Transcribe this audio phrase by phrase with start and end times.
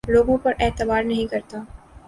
[0.07, 1.57] لوگوں پر اعتبار نہیں کرتا